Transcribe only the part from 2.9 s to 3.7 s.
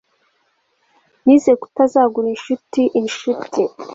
inshuti